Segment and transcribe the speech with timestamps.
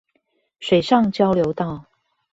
[0.59, 1.85] 水上交流道